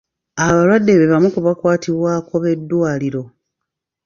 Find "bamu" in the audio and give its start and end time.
1.11-1.29